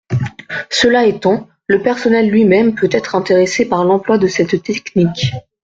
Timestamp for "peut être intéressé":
2.73-3.65